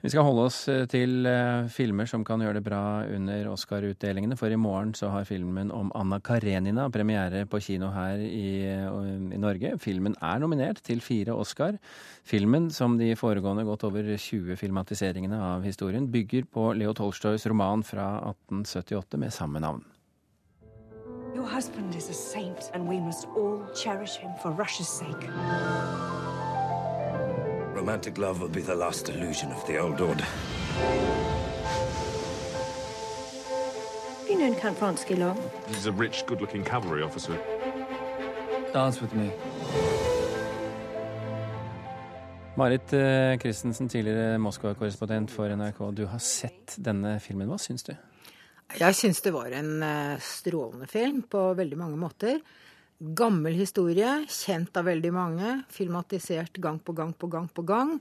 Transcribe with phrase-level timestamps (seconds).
[0.00, 4.36] Vi skal holde oss eh, til uh, filmer som kan gjøre det bra under Oscar-utdelingene.
[4.40, 8.96] For i morgen så har filmen om Anna Karenina premiere på kino her i, uh,
[9.28, 9.74] i, Norge.
[9.82, 11.76] Filmen er nominert til fire Oscar.
[12.24, 17.84] Filmen, som de foregående godt over 20 filmatiseringene av historien, bygger på Leo Tolstoys roman
[17.84, 19.84] fra 1878 med samme navn.
[21.36, 26.39] Your husband is a saint, and we must all cherish him for Russia's sake.
[27.80, 30.26] Romantic love will be the last illusion of the old order.
[34.18, 35.38] Have you known Count Vronsky long?
[35.66, 37.38] He's a rich, good-looking cavalry officer.
[38.74, 39.30] Dance with me.
[42.54, 45.80] Marit eh, Christensen, tidligere Moskva-korrespondent for NRK.
[45.96, 47.48] Du har sett denne filmen.
[47.48, 47.94] Hva syns du?
[48.76, 52.44] Jeg syns det var en eh, strålende film på veldig mange måter.
[53.00, 55.54] Gammel historie, kjent av veldig mange.
[55.72, 57.94] Filmatisert gang på gang på gang på gang.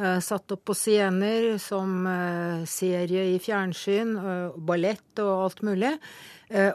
[0.00, 5.92] Uh, satt opp på scener som uh, serie i fjernsyn, uh, ballett og alt mulig.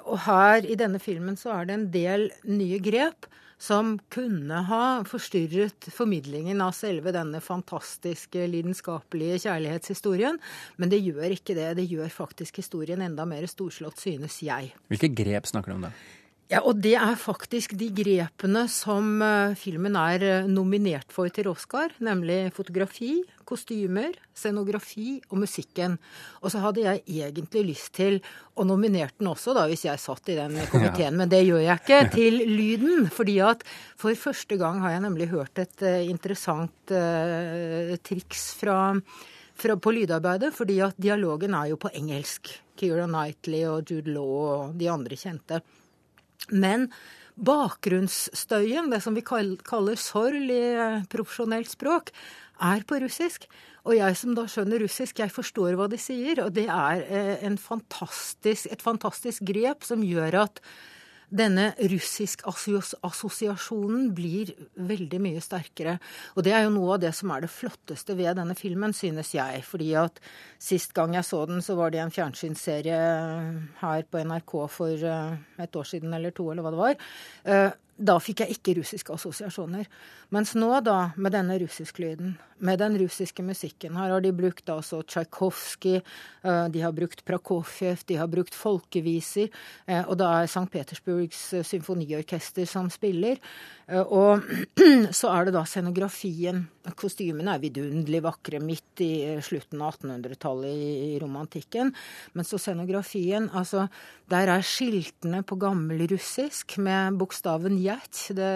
[0.03, 3.25] og her i denne filmen så er det en del nye grep
[3.61, 10.41] som kunne ha forstyrret formidlingen av selve denne fantastiske, lidenskapelige kjærlighetshistorien.
[10.75, 11.69] Men det gjør ikke det.
[11.79, 14.73] Det gjør faktisk historien enda mer storslått, synes jeg.
[14.91, 15.95] Hvilke grep snakker du om da?
[16.51, 21.47] Ja, og det er faktisk de grepene som uh, filmen er uh, nominert for til
[21.47, 25.95] Oscar, nemlig fotografi, kostymer, scenografi og musikken.
[26.43, 28.19] Og så hadde jeg egentlig lyst til
[28.59, 31.17] å nominere den også, da, hvis jeg satt i den komiteen, ja.
[31.21, 33.07] men det gjør jeg ikke, til lyden.
[33.15, 33.63] fordi at
[33.95, 36.95] for første gang har jeg nemlig hørt et uh, interessant
[38.03, 38.97] triks fra,
[39.55, 42.57] fra, på lydarbeidet, fordi at dialogen er jo på engelsk.
[42.75, 45.61] Keira Knightley og Jude Law og de andre kjente.
[46.49, 46.89] Men
[47.41, 52.11] bakgrunnsstøyen, det som vi kaller sorg i eh, profesjonelt språk,
[52.61, 53.47] er på russisk.
[53.87, 56.43] Og jeg som da skjønner russisk, jeg forstår hva de sier.
[56.45, 60.61] Og det er eh, fantastisk, et fantastisk grep som gjør at
[61.31, 65.99] denne russisk-assosiasjonen blir veldig mye sterkere.
[66.35, 69.29] Og det er jo noe av det som er det flotteste ved denne filmen, synes
[69.35, 69.63] jeg.
[69.67, 70.15] Fordi at
[70.61, 73.01] sist gang jeg så den, så var det en fjernsynsserie
[73.79, 75.33] her på NRK for eh,
[75.63, 76.95] et år siden eller to, eller hva det var.
[78.01, 79.85] Da fikk jeg ikke russiske assosiasjoner.
[80.33, 85.01] Mens nå, da, med denne russisklyden, med den russiske musikken Her har de brukt altså
[85.01, 89.49] Tsjajkovskij, eh, de har brukt Prakofjev, de har brukt folkeviser,
[89.87, 90.67] eh, og det er St.
[90.71, 93.41] Petersburgs eh, symfoniorkester som spiller.
[93.91, 94.45] Og
[95.19, 96.61] så er det da scenografien.
[96.95, 99.11] Kostymene er vidunderlig vakre midt i
[99.43, 101.91] slutten av 1800-tallet i romantikken.
[102.31, 103.89] Men så scenografien, altså
[104.31, 108.51] Der er skiltene på gammelrussisk med bokstaven jet, det,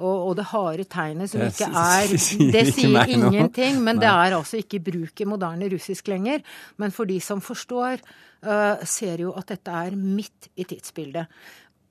[0.00, 2.12] og, og det harde tegnet som ikke er
[2.56, 6.42] Det sier ingenting, men det er altså ikke bruk i moderne russisk lenger.
[6.82, 8.02] Men for de som forstår,
[8.48, 11.44] uh, ser jo at dette er midt i tidsbildet.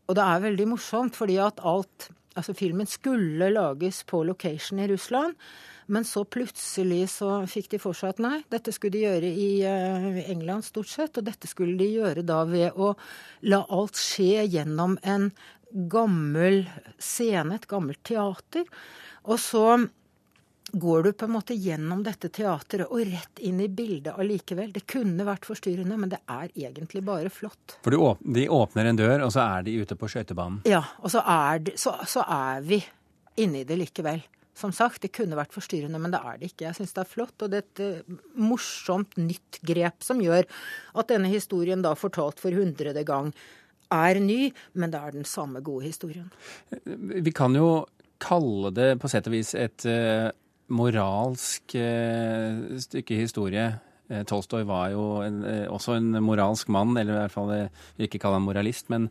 [0.09, 4.87] Og det er veldig morsomt, fordi at alt Altså, filmen skulle lages på location i
[4.87, 5.35] Russland.
[5.91, 9.49] Men så plutselig så fikk de for seg at nei, dette skulle de gjøre i
[9.67, 11.19] uh, England stort sett.
[11.19, 12.93] Og dette skulle de gjøre da ved å
[13.51, 15.27] la alt skje gjennom en
[15.71, 16.63] gammel
[16.99, 18.67] scene, et gammelt teater.
[19.29, 19.65] Og så
[20.71, 24.71] går du på en måte gjennom dette teatret og rett inn i bildet allikevel.
[24.71, 27.77] Det kunne vært forstyrrende, men det er egentlig bare flott.
[27.83, 30.61] For de åpner en dør, og så er de ute på skøytebanen?
[30.69, 32.79] Ja, og så er, de, så, så er vi
[33.41, 34.23] inne i det likevel.
[34.57, 36.67] Som sagt, det kunne vært forstyrrende, men det er det ikke.
[36.67, 40.45] Jeg syns det er flott, og det er et eh, morsomt nytt grep som gjør
[40.99, 43.31] at denne historien da fortalt for hundrede gang
[43.91, 46.31] er ny, men det er den samme gode historien.
[46.85, 47.85] Vi kan jo
[48.21, 50.29] kalle det på sett og vis et uh,
[50.71, 53.67] moralsk uh, stykke historie.
[54.11, 57.53] Uh, Tolstoy var jo en, også en moralsk mann, eller i hvert fall
[57.97, 58.89] vi ikke kalle ham moralist.
[58.93, 59.09] men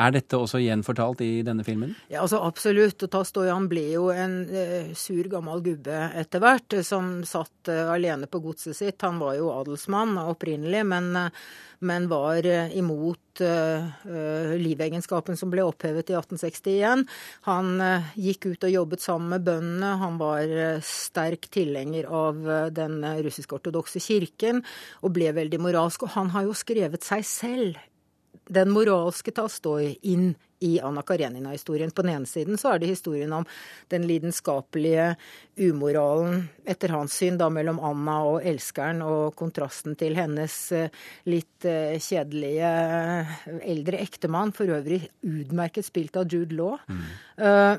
[0.00, 1.94] er dette også gjenfortalt i denne filmen?
[2.10, 3.04] Ja, altså Absolutt.
[3.04, 8.40] Og ble jo en uh, sur, gammel gubbe etter hvert, som satt uh, alene på
[8.42, 9.00] godset sitt.
[9.06, 11.28] Han var jo adelsmann opprinnelig, men, uh,
[11.80, 12.44] men var
[12.76, 17.06] imot livegenskapen som ble opphevet i 1861.
[17.46, 17.70] Han
[18.20, 19.94] gikk ut og jobbet sammen med bøndene.
[20.02, 20.52] Han var
[20.84, 22.42] sterk tilhenger av
[22.76, 24.60] den russisk-ortodokse kirken
[25.00, 26.04] og ble veldig moralsk.
[26.04, 27.80] Og han har jo skrevet seg selv
[28.50, 31.90] den moralske Tolstoj inn i Anna Karenina-historien.
[31.90, 33.46] På den ene siden så er det historien om
[33.88, 35.14] den lidenskapelige
[35.56, 40.92] umoralen, etter hans syn, da mellom Anna og elskeren, og kontrasten til hennes eh,
[41.32, 42.72] litt eh, kjedelige
[43.72, 46.76] eldre ektemann, for øvrig utmerket spilt av Jude Law.
[46.88, 47.02] Mm.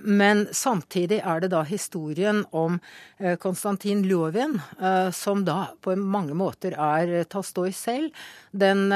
[0.02, 2.80] Men samtidig er det da historien om
[3.44, 4.56] Konstantin Ljovin,
[5.14, 8.24] som da på mange måter er Tolstoj selv.
[8.50, 8.90] Den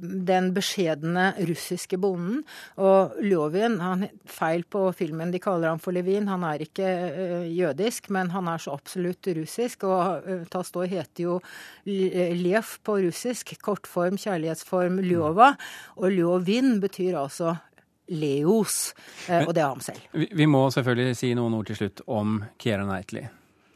[0.00, 2.42] den beskjedne russiske bonden.
[2.80, 6.28] Og Ljovin, han feil på filmen, de kaller ham for Levin.
[6.30, 9.84] Han er ikke uh, jødisk, men han er så absolutt russisk.
[9.88, 11.40] Og uh, heter jo
[11.84, 15.52] Lev på russisk, kortform, kjærlighetsform Ljova.
[16.00, 17.56] Og Ljovin betyr altså
[18.10, 18.94] Leos,
[19.28, 20.08] uh, og det er ham selv.
[20.16, 23.28] Vi, vi må selvfølgelig si noen ord til slutt om Kiera Knightley.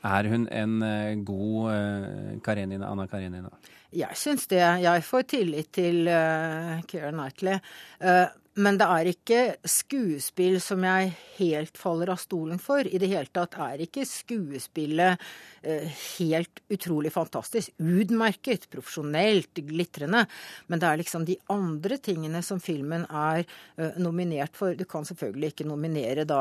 [0.04, 0.82] Er hun en
[1.24, 3.48] god Karenina, Anna Karenina?
[3.94, 4.62] Jeg syns det.
[4.82, 7.61] Jeg får tillit til uh, Keira Knightley.
[8.02, 11.10] Uh, men det er ikke skuespill som jeg
[11.40, 12.86] helt faller av stolen for.
[12.86, 15.22] I det hele tatt er ikke skuespillet
[15.66, 15.88] eh,
[16.20, 17.72] helt utrolig fantastisk.
[17.82, 20.22] Utmerket, profesjonelt, glitrende.
[20.70, 24.78] Men det er liksom de andre tingene som filmen er eh, nominert for.
[24.78, 26.40] Du kan selvfølgelig ikke nominere da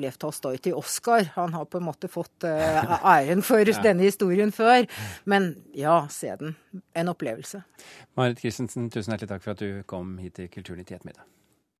[0.00, 1.30] Lev Tolstoy til Oscar.
[1.38, 4.84] Han har på en måte fått eh, æren for denne historien før.
[5.24, 6.58] Men ja, se den.
[6.92, 7.64] En opplevelse.
[8.20, 11.24] Marit Christensen, tusen hjertelig takk for at du kom hit til Kulturnytt i ettermiddag.